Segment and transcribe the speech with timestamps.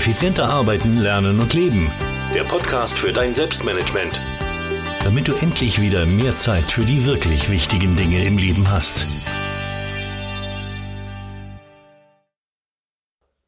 [0.00, 1.92] Effizienter arbeiten, lernen und leben.
[2.34, 4.18] Der Podcast für dein Selbstmanagement.
[5.04, 9.04] Damit du endlich wieder mehr Zeit für die wirklich wichtigen Dinge im Leben hast.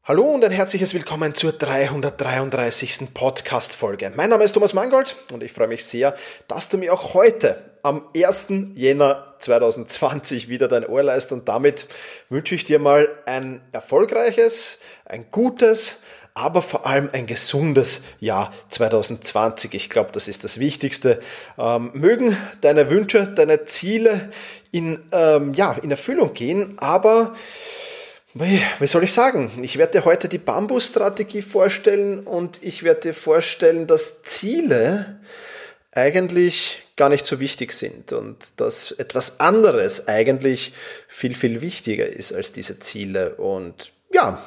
[0.03, 3.15] Hallo und ein herzliches Willkommen zur 333.
[3.15, 4.11] Podcast-Folge.
[4.15, 6.13] Mein Name ist Thomas Mangold und ich freue mich sehr,
[6.47, 8.47] dass du mir auch heute am 1.
[8.75, 11.87] Jänner 2020 wieder dein Ohr leist und damit
[12.29, 15.97] wünsche ich dir mal ein erfolgreiches, ein gutes,
[16.33, 19.73] aber vor allem ein gesundes Jahr 2020.
[19.73, 21.19] Ich glaube, das ist das Wichtigste.
[21.57, 24.29] Ähm, mögen deine Wünsche, deine Ziele
[24.71, 27.35] in, ähm, ja, in Erfüllung gehen, aber
[28.35, 29.51] wie soll ich sagen?
[29.61, 35.19] Ich werde dir heute die Bambus-Strategie vorstellen und ich werde dir vorstellen, dass Ziele
[35.91, 40.73] eigentlich gar nicht so wichtig sind und dass etwas anderes eigentlich
[41.07, 43.35] viel, viel wichtiger ist als diese Ziele.
[43.35, 44.43] Und ja,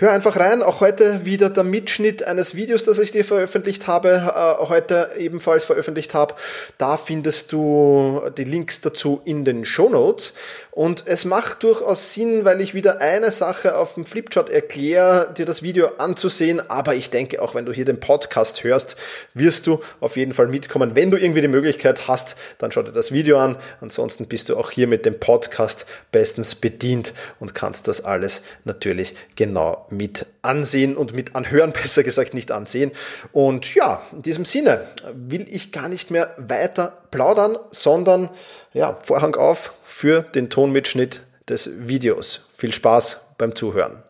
[0.00, 4.32] Hör einfach rein, auch heute wieder der Mitschnitt eines Videos, das ich dir veröffentlicht habe,
[4.34, 6.36] äh, heute ebenfalls veröffentlicht habe.
[6.78, 10.32] Da findest du die Links dazu in den Show Notes.
[10.70, 15.44] Und es macht durchaus Sinn, weil ich wieder eine Sache auf dem Flipchart erkläre, dir
[15.44, 16.62] das Video anzusehen.
[16.70, 18.96] Aber ich denke, auch wenn du hier den Podcast hörst,
[19.34, 20.92] wirst du auf jeden Fall mitkommen.
[20.94, 23.58] Wenn du irgendwie die Möglichkeit hast, dann schau dir das Video an.
[23.82, 29.14] Ansonsten bist du auch hier mit dem Podcast bestens bedient und kannst das alles natürlich
[29.36, 32.92] genau mit ansehen und mit anhören, besser gesagt nicht ansehen.
[33.32, 38.30] Und ja, in diesem Sinne will ich gar nicht mehr weiter plaudern, sondern
[38.72, 42.48] ja, Vorhang auf für den Tonmitschnitt des Videos.
[42.54, 44.02] Viel Spaß beim Zuhören.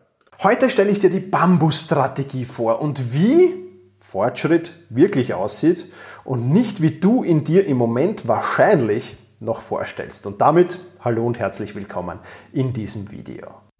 [0.43, 3.53] Heute stelle ich dir die Bambus-Strategie vor und wie
[3.99, 5.85] Fortschritt wirklich aussieht
[6.23, 10.25] und nicht wie du in dir im Moment wahrscheinlich noch vorstellst.
[10.25, 12.19] Und damit hallo und herzlich willkommen
[12.53, 13.70] in diesem Video.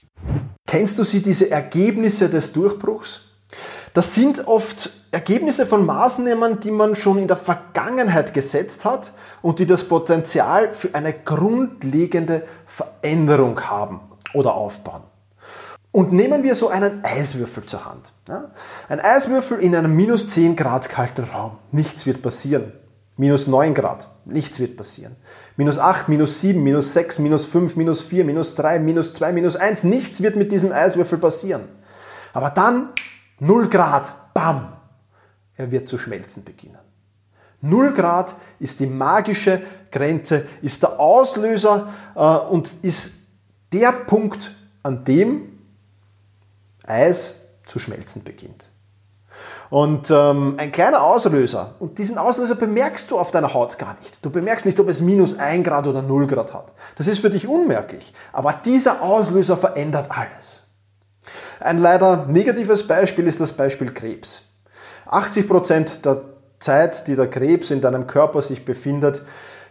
[0.72, 3.26] Kennst du sie, diese Ergebnisse des Durchbruchs?
[3.94, 9.12] Das sind oft Ergebnisse von Maßnahmen, die man schon in der Vergangenheit gesetzt hat
[9.42, 14.00] und die das Potenzial für eine grundlegende Veränderung haben
[14.34, 15.04] oder aufbauen.
[15.92, 18.14] Und nehmen wir so einen Eiswürfel zur Hand.
[18.88, 21.58] Ein Eiswürfel in einem minus 10 Grad kalten Raum.
[21.74, 22.72] Nichts wird passieren.
[23.22, 24.08] Minus 9 Grad.
[24.26, 25.16] Nichts wird passieren.
[25.56, 29.56] Minus 8, minus 7, minus 6, minus 5, minus 4, minus 3, minus 2, minus
[29.56, 29.84] 1.
[29.84, 31.66] Nichts wird mit diesem Eiswürfel passieren.
[32.34, 32.90] Aber dann
[33.38, 34.74] 0 Grad, bam,
[35.56, 36.80] er wird zu schmelzen beginnen.
[37.62, 39.62] 0 Grad ist die magische
[39.92, 43.20] Grenze, ist der Auslöser äh, und ist
[43.72, 44.50] der Punkt,
[44.82, 45.60] an dem
[46.82, 47.36] Eis
[47.68, 48.72] zu schmelzen beginnt.
[49.72, 54.24] Und ähm, ein kleiner Auslöser, und diesen Auslöser bemerkst du auf deiner Haut gar nicht.
[54.24, 56.74] Du bemerkst nicht, ob es minus 1 Grad oder 0 Grad hat.
[56.98, 58.14] Das ist für dich unmerklich.
[58.34, 60.68] Aber dieser Auslöser verändert alles.
[61.62, 64.42] Ein leider negatives Beispiel ist das Beispiel Krebs.
[65.06, 66.22] 80 Prozent der
[66.60, 69.24] Zeit, die der Krebs in deinem Körper sich befindet,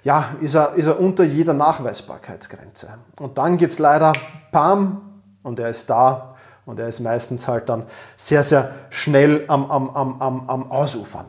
[0.03, 2.89] ja, ist er, ist er unter jeder Nachweisbarkeitsgrenze.
[3.21, 4.15] Und dann geht's leider,
[4.51, 7.85] pam, und er ist da und er ist meistens halt dann
[8.17, 11.27] sehr, sehr schnell am, am, am, am, am Ausufern.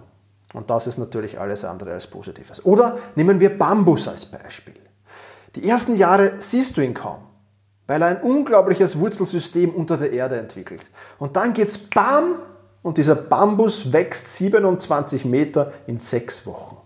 [0.54, 2.66] Und das ist natürlich alles andere als Positives.
[2.66, 4.76] Oder nehmen wir Bambus als Beispiel.
[5.56, 7.20] Die ersten Jahre siehst du ihn kaum,
[7.88, 10.82] weil er ein unglaubliches Wurzelsystem unter der Erde entwickelt.
[11.20, 12.36] Und dann geht's bam
[12.82, 16.78] und dieser Bambus wächst 27 Meter in sechs Wochen.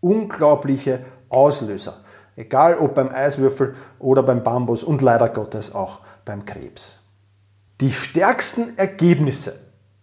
[0.00, 1.98] Unglaubliche Auslöser.
[2.36, 7.05] Egal ob beim Eiswürfel oder beim Bambus und leider Gottes auch beim Krebs.
[7.82, 9.54] Die stärksten Ergebnisse,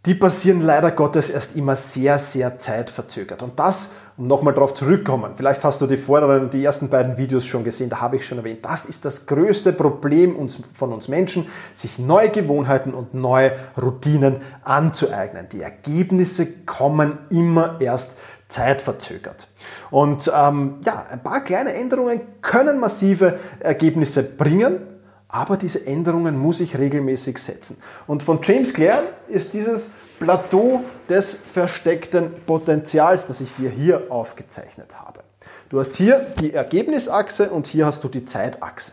[0.06, 3.42] die passieren leider Gottes erst immer sehr, sehr zeitverzögert.
[3.42, 7.48] Und das, um nochmal darauf zurückkommen, vielleicht hast du die vorderen, die ersten beiden Videos
[7.48, 10.36] schon gesehen, da habe ich schon erwähnt, das ist das größte Problem
[10.74, 15.48] von uns Menschen, sich neue Gewohnheiten und neue Routinen anzueignen.
[15.50, 18.18] Die Ergebnisse kommen immer erst
[18.50, 19.48] zeitverzögert.
[19.90, 24.93] Und ähm, ja, ein paar kleine Änderungen können massive Ergebnisse bringen,
[25.34, 27.78] aber diese Änderungen muss ich regelmäßig setzen.
[28.06, 29.90] Und von James Clear ist dieses
[30.20, 35.22] Plateau des versteckten Potenzials, das ich dir hier aufgezeichnet habe.
[35.70, 38.92] Du hast hier die Ergebnisachse und hier hast du die Zeitachse.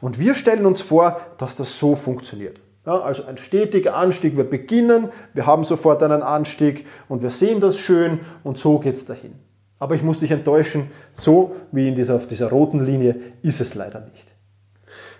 [0.00, 2.60] Und wir stellen uns vor, dass das so funktioniert.
[2.84, 7.78] also ein stetiger Anstieg, wir beginnen, wir haben sofort einen Anstieg und wir sehen das
[7.78, 9.34] schön und so geht es dahin.
[9.78, 13.76] Aber ich muss dich enttäuschen, so wie in dieser, auf dieser roten Linie ist es
[13.76, 14.27] leider nicht.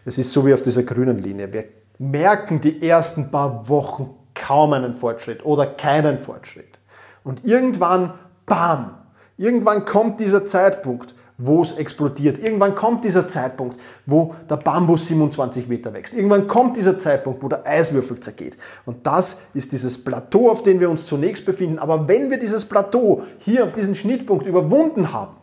[0.09, 1.53] Es ist so wie auf dieser grünen Linie.
[1.53, 1.65] Wir
[1.99, 6.79] merken die ersten paar Wochen kaum einen Fortschritt oder keinen Fortschritt.
[7.25, 8.15] Und irgendwann,
[8.47, 8.95] bam,
[9.37, 12.39] irgendwann kommt dieser Zeitpunkt, wo es explodiert.
[12.39, 16.15] Irgendwann kommt dieser Zeitpunkt, wo der Bambus 27 Meter wächst.
[16.15, 18.57] Irgendwann kommt dieser Zeitpunkt, wo der Eiswürfel zergeht.
[18.87, 21.79] Und das ist dieses Plateau, auf dem wir uns zunächst befinden.
[21.79, 25.37] Aber wenn wir dieses Plateau hier auf diesen Schnittpunkt überwunden haben,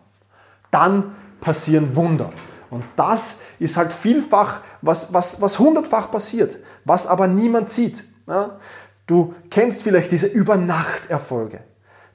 [0.71, 2.33] dann passieren Wunder.
[2.69, 8.03] Und das ist halt vielfach, was, was, was hundertfach passiert, was aber niemand sieht.
[8.27, 8.57] Ja?
[9.07, 11.59] Du kennst vielleicht diese Übernachterfolge.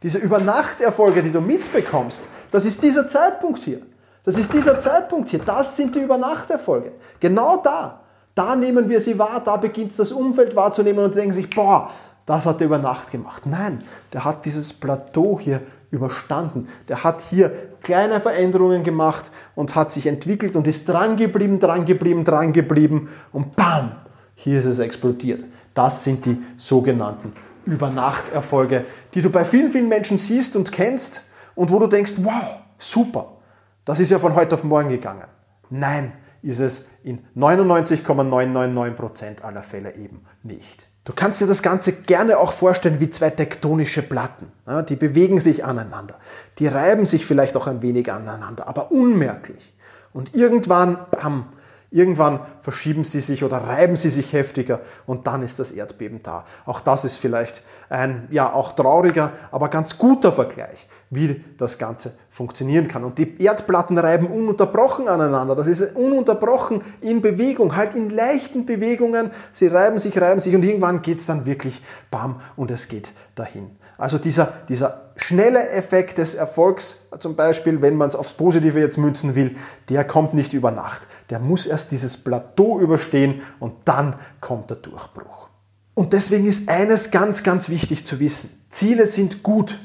[0.02, 3.82] Diese Übernachterfolge, die du mitbekommst, das ist dieser Zeitpunkt hier.
[4.25, 5.41] Das ist dieser Zeitpunkt hier.
[5.41, 6.93] Das sind die Übernachterfolge.
[7.20, 8.00] Genau da.
[8.35, 11.91] Da nehmen wir sie wahr, da beginnt das Umfeld wahrzunehmen und denken sich, boah,
[12.26, 13.44] das hat er über Nacht gemacht.
[13.44, 13.82] Nein,
[14.12, 16.69] der hat dieses Plateau hier überstanden.
[16.89, 17.53] Der hat hier
[17.83, 23.09] kleine Veränderungen gemacht und hat sich entwickelt und ist dran geblieben, dran geblieben, dran geblieben
[23.33, 23.93] und bam,
[24.35, 25.45] hier ist es explodiert.
[25.75, 27.33] Das sind die sogenannten
[27.67, 28.85] Übernachterfolge,
[29.15, 31.23] die du bei vielen, vielen Menschen siehst und kennst
[31.55, 33.37] und wo du denkst, wow, super,
[33.85, 35.27] das ist ja von heute auf morgen gegangen.
[35.71, 36.13] Nein,
[36.43, 40.90] ist es in 99,999% aller Fälle eben nicht.
[41.05, 44.52] Du kannst dir das Ganze gerne auch vorstellen wie zwei tektonische Platten.
[44.88, 46.17] Die bewegen sich aneinander.
[46.58, 49.75] Die reiben sich vielleicht auch ein wenig aneinander, aber unmerklich.
[50.12, 51.47] Und irgendwann, bam,
[51.93, 56.44] Irgendwann verschieben sie sich oder reiben sie sich heftiger und dann ist das Erdbeben da.
[56.64, 62.15] Auch das ist vielleicht ein, ja, auch trauriger, aber ganz guter Vergleich, wie das Ganze
[62.31, 63.03] funktionieren kann.
[63.03, 65.57] Und die Erdplatten reiben ununterbrochen aneinander.
[65.57, 69.31] Das ist ununterbrochen in Bewegung, halt in leichten Bewegungen.
[69.53, 73.11] Sie reiben sich, reiben sich und irgendwann geht es dann wirklich bam und es geht
[73.35, 73.73] dahin.
[73.99, 78.97] Also dieser, dieser schnelle Effekt des Erfolgs, zum Beispiel, wenn man es aufs Positive jetzt
[78.97, 79.57] münzen will,
[79.91, 81.03] der kommt nicht über Nacht.
[81.29, 85.49] Der muss erst dieses Plateau überstehen und dann kommt der Durchbruch.
[85.95, 88.65] Und deswegen ist eines ganz, ganz wichtig zu wissen.
[88.71, 89.79] Ziele sind gut.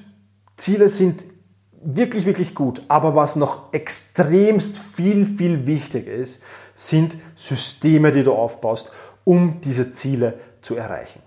[0.57, 1.23] Ziele sind
[1.71, 2.83] wirklich, wirklich gut.
[2.87, 6.41] Aber was noch extremst viel, viel wichtiger ist,
[6.73, 8.91] sind Systeme, die du aufbaust,
[9.23, 11.21] um diese Ziele zu erreichen.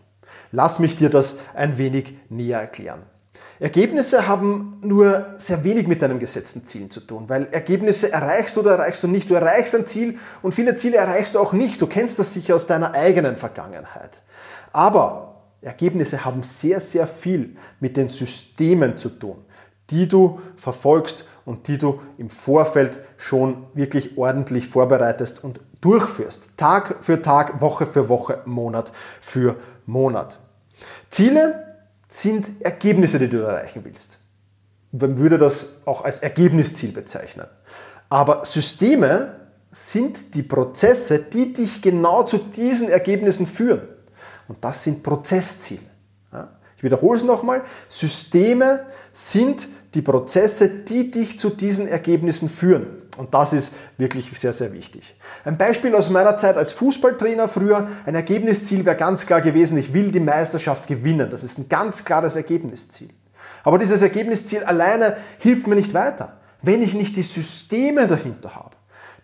[0.53, 3.03] Lass mich dir das ein wenig näher erklären.
[3.61, 8.61] Ergebnisse haben nur sehr wenig mit deinem gesetzten Zielen zu tun, weil Ergebnisse erreichst du
[8.61, 9.29] oder erreichst du nicht.
[9.31, 11.83] Du erreichst ein Ziel und viele Ziele erreichst du auch nicht.
[11.83, 14.23] Du kennst das sicher aus deiner eigenen Vergangenheit.
[14.73, 15.28] Aber
[15.61, 19.45] Ergebnisse haben sehr, sehr viel mit den Systemen zu tun,
[19.91, 26.51] die du verfolgst und die du im Vorfeld schon wirklich ordentlich vorbereitest und durchführst.
[26.57, 29.57] Tag für Tag, Woche für Woche, Monat für
[29.87, 30.39] Monat.
[31.11, 31.77] Ziele
[32.09, 34.19] sind Ergebnisse, die du erreichen willst.
[34.93, 37.47] Man würde das auch als Ergebnisziel bezeichnen.
[38.09, 39.37] Aber Systeme
[39.71, 43.83] sind die Prozesse, die dich genau zu diesen Ergebnissen führen.
[44.49, 45.83] Und das sind Prozessziele.
[46.79, 47.62] Ich wiederhole es nochmal.
[47.89, 52.87] Systeme sind die Prozesse, die dich zu diesen Ergebnissen führen.
[53.17, 55.17] Und das ist wirklich sehr, sehr wichtig.
[55.45, 57.89] Ein Beispiel aus meiner Zeit als Fußballtrainer früher.
[58.06, 61.29] Ein Ergebnisziel wäre ganz klar gewesen, ich will die Meisterschaft gewinnen.
[61.31, 63.09] Das ist ein ganz klares Ergebnisziel.
[63.65, 68.77] Aber dieses Ergebnisziel alleine hilft mir nicht weiter, wenn ich nicht die Systeme dahinter habe.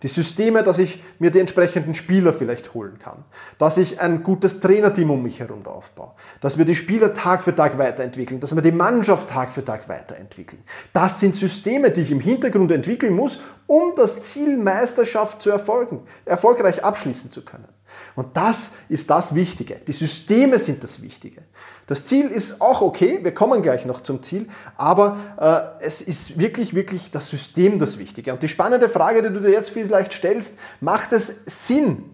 [0.04, 3.24] Die Systeme, dass ich mir die entsprechenden Spieler vielleicht holen kann.
[3.56, 6.12] Dass ich ein gutes Trainerteam um mich herum aufbaue.
[6.42, 8.38] Dass wir die Spieler Tag für Tag weiterentwickeln.
[8.38, 10.62] Dass wir die Mannschaft Tag für Tag weiterentwickeln.
[10.92, 16.02] Das sind Systeme, die ich im Hintergrund entwickeln muss, um das Ziel Meisterschaft zu erfolgen,
[16.26, 17.73] erfolgreich abschließen zu können.
[18.16, 19.76] Und das ist das Wichtige.
[19.86, 21.42] Die Systeme sind das Wichtige.
[21.86, 26.38] Das Ziel ist auch okay, wir kommen gleich noch zum Ziel, aber äh, es ist
[26.38, 28.32] wirklich, wirklich das System das Wichtige.
[28.32, 32.10] Und die spannende Frage, die du dir jetzt vielleicht stellst, macht es Sinn,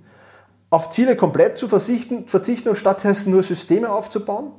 [0.71, 4.53] auf Ziele komplett zu verzichten, verzichten und stattdessen nur Systeme aufzubauen?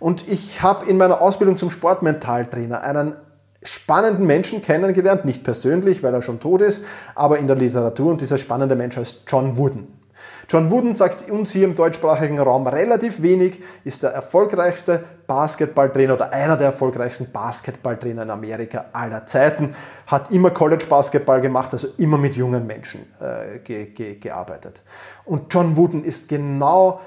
[0.00, 3.14] Und ich habe in meiner Ausbildung zum Sportmentaltrainer einen
[3.62, 6.84] spannenden Menschen kennengelernt, nicht persönlich, weil er schon tot ist,
[7.14, 8.10] aber in der Literatur.
[8.10, 10.03] Und dieser spannende Mensch heißt John Wooden.
[10.48, 16.32] John Wooden sagt uns hier im deutschsprachigen Raum relativ wenig, ist der erfolgreichste Basketballtrainer oder
[16.32, 19.74] einer der erfolgreichsten Basketballtrainer in Amerika aller Zeiten,
[20.06, 24.82] hat immer College-Basketball gemacht, also immer mit jungen Menschen äh, ge ge gearbeitet.
[25.24, 27.00] Und John Wooden ist genau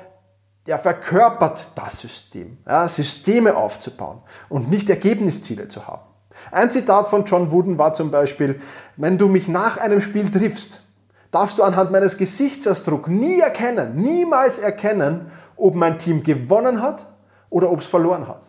[0.66, 6.02] der verkörpert das System, ja, Systeme aufzubauen und nicht Ergebnisziele zu haben.
[6.52, 8.60] Ein Zitat von John Wooden war zum Beispiel,
[8.96, 10.87] wenn du mich nach einem Spiel triffst,
[11.38, 17.06] darfst du anhand meines Gesichtsausdrucks nie erkennen, niemals erkennen, ob mein Team gewonnen hat
[17.52, 18.42] oder ob es verloren hat.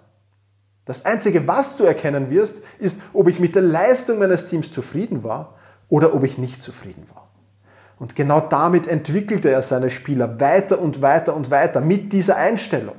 [0.87, 5.23] Das Einzige, was du erkennen wirst, ist, ob ich mit der Leistung meines Teams zufrieden
[5.23, 5.57] war
[5.91, 7.29] oder ob ich nicht zufrieden war.
[7.99, 12.97] Und genau damit entwickelte er seine Spieler weiter und weiter und weiter mit dieser Einstellung.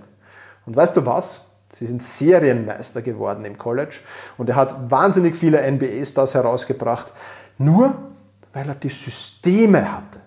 [0.67, 1.47] Und weißt du was?
[1.71, 4.01] Sie sind Serienmeister geworden im College
[4.37, 7.11] und er hat wahnsinnig viele NBA-Stars herausgebracht,
[7.57, 8.08] nur
[8.53, 10.19] weil er die Systeme hatte.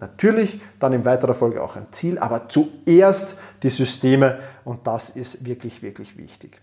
[0.00, 5.44] Natürlich dann in weiterer Folge auch ein Ziel, aber zuerst die Systeme und das ist
[5.44, 6.60] wirklich, wirklich wichtig.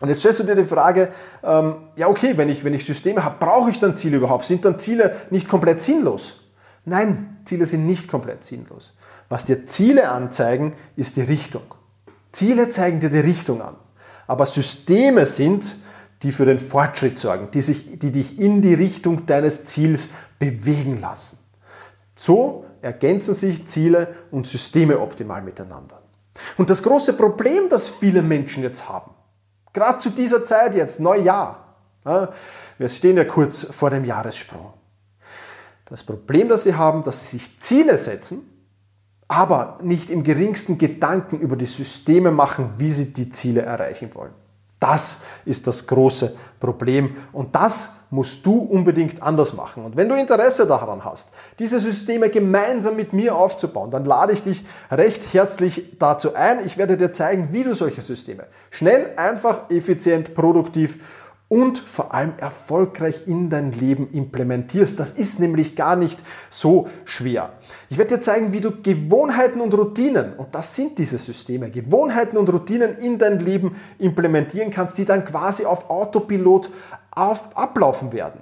[0.00, 1.08] Und jetzt stellst du dir die Frage,
[1.42, 4.44] ähm, ja okay, wenn ich, wenn ich Systeme habe, brauche ich dann Ziele überhaupt?
[4.44, 6.40] Sind dann Ziele nicht komplett sinnlos?
[6.84, 8.96] Nein, Ziele sind nicht komplett sinnlos.
[9.28, 11.62] Was dir Ziele anzeigen, ist die Richtung.
[12.32, 13.76] Ziele zeigen dir die Richtung an.
[14.26, 15.76] Aber Systeme sind,
[16.22, 20.08] die für den Fortschritt sorgen, die, sich, die dich in die Richtung deines Ziels
[20.38, 21.38] bewegen lassen.
[22.14, 26.02] So ergänzen sich Ziele und Systeme optimal miteinander.
[26.56, 29.12] Und das große Problem, das viele Menschen jetzt haben,
[29.72, 31.64] gerade zu dieser Zeit jetzt, Neujahr,
[32.78, 34.72] wir stehen ja kurz vor dem Jahressprung.
[35.84, 38.40] Das Problem, das sie haben, dass sie sich Ziele setzen,
[39.26, 44.32] aber nicht im geringsten Gedanken über die Systeme machen, wie sie die Ziele erreichen wollen.
[44.80, 49.84] Das ist das große Problem und das musst du unbedingt anders machen.
[49.84, 54.42] Und wenn du Interesse daran hast, diese Systeme gemeinsam mit mir aufzubauen, dann lade ich
[54.42, 56.64] dich recht herzlich dazu ein.
[56.64, 60.98] Ich werde dir zeigen, wie du solche Systeme schnell, einfach, effizient, produktiv
[61.48, 65.00] und vor allem erfolgreich in dein Leben implementierst.
[65.00, 67.54] Das ist nämlich gar nicht so schwer.
[67.88, 72.36] Ich werde dir zeigen, wie du Gewohnheiten und Routinen, und das sind diese Systeme, Gewohnheiten
[72.36, 76.70] und Routinen in dein Leben implementieren kannst, die dann quasi auf Autopilot
[77.10, 78.40] auf, ablaufen werden.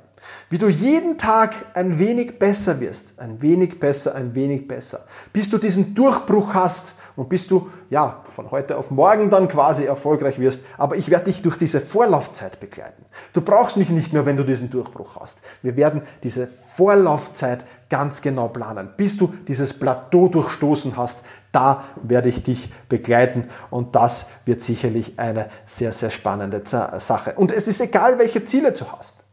[0.48, 5.50] Wie du jeden Tag ein wenig besser wirst, ein wenig besser, ein wenig besser, bis
[5.50, 10.38] du diesen Durchbruch hast und bis du ja von heute auf morgen dann quasi erfolgreich
[10.38, 10.64] wirst.
[10.78, 13.04] Aber ich werde dich durch diese Vorlaufzeit begleiten.
[13.32, 15.40] Du brauchst mich nicht mehr, wenn du diesen Durchbruch hast.
[15.62, 21.22] Wir werden diese Vorlaufzeit ganz genau planen, bis du dieses Plateau durchstoßen hast.
[21.50, 27.34] Da werde ich dich begleiten und das wird sicherlich eine sehr, sehr spannende Sache.
[27.34, 29.25] Und es ist egal, welche Ziele du hast.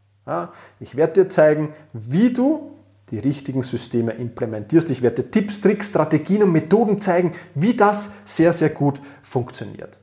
[0.80, 2.72] Ich werde dir zeigen, wie du
[3.10, 4.90] die richtigen Systeme implementierst.
[4.90, 9.98] Ich werde Tipps, Tricks, Strategien und Methoden zeigen, wie das sehr, sehr gut funktioniert.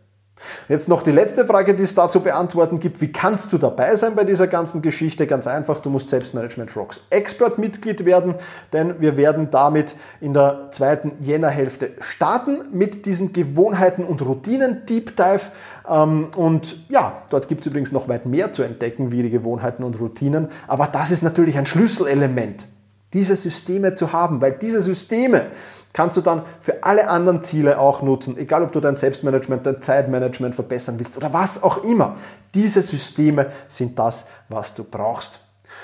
[0.70, 3.02] Jetzt noch die letzte Frage, die es da zu beantworten gibt.
[3.02, 5.28] Wie kannst du dabei sein bei dieser ganzen Geschichte?
[5.28, 8.36] Ganz einfach, du musst Selbstmanagement Rocks Expert Mitglied werden,
[8.74, 15.16] denn wir werden damit in der zweiten Jännerhälfte starten mit diesem Gewohnheiten und Routinen Deep
[15.16, 15.52] Dive.
[15.90, 19.84] Ähm, und ja, dort gibt es übrigens noch weit mehr zu entdecken, wie die Gewohnheiten
[19.84, 20.50] und Routinen.
[20.68, 22.66] Aber das ist natürlich ein Schlüsselelement
[23.14, 25.48] diese Systeme zu haben, weil diese Systeme
[25.94, 29.82] kannst du dann für alle anderen Ziele auch nutzen, egal ob du dein Selbstmanagement, dein
[29.82, 32.16] Zeitmanagement verbessern willst oder was auch immer.
[32.54, 35.40] Diese Systeme sind das, was du brauchst.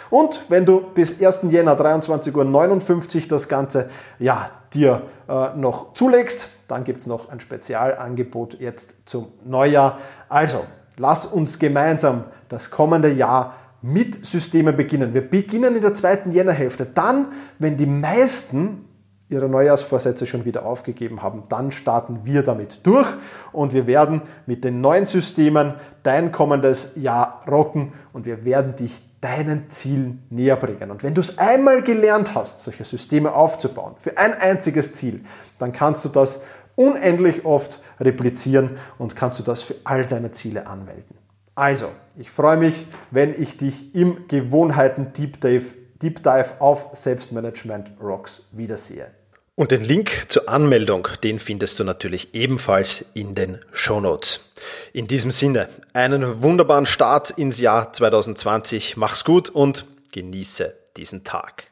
[0.10, 1.52] Und wenn du bis 1.
[1.52, 7.40] Jänner 23.59 Uhr das Ganze ja, dir äh, noch zulegst, dann gibt es noch ein
[7.40, 10.00] Spezialangebot jetzt zum Neujahr.
[10.30, 10.66] Also,
[10.98, 15.14] lass uns gemeinsam das kommende Jahr mit Systemen beginnen.
[15.14, 16.86] Wir beginnen in der zweiten Jännerhälfte.
[16.86, 17.28] Dann,
[17.60, 18.87] wenn die meisten
[19.30, 23.08] ihre Neujahrsvorsätze schon wieder aufgegeben haben, dann starten wir damit durch
[23.52, 29.02] und wir werden mit den neuen Systemen dein kommendes Jahr rocken und wir werden dich
[29.22, 30.92] deinen Zielen näher bringen.
[30.92, 35.22] Und wenn du es einmal gelernt hast, solche Systeme aufzubauen, für ein einziges Ziel,
[35.60, 36.44] dann kannst du das
[36.76, 41.18] unendlich oft replizieren und kannst du das für all deine Ziele anmelden.
[41.56, 47.94] Also, ich freue mich, wenn ich dich im Gewohnheiten Deep Dive, Deep Dive auf Selbstmanagement
[48.00, 49.17] Rocks wiedersehe.
[49.60, 54.52] Und den Link zur Anmeldung, den findest du natürlich ebenfalls in den Show Notes.
[54.94, 58.98] In diesem Sinne, einen wunderbaren Start ins Jahr 2020.
[58.98, 61.72] Mach's gut und genieße diesen Tag.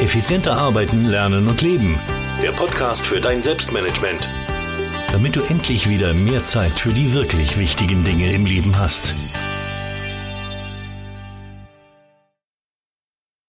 [0.00, 2.00] Effizienter arbeiten, lernen und leben
[2.42, 4.28] der Podcast für dein Selbstmanagement.
[5.12, 9.14] Damit du endlich wieder mehr Zeit für die wirklich wichtigen Dinge im Leben hast.